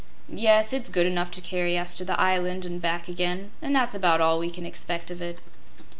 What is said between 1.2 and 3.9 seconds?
to carry us to the island an' back again, an'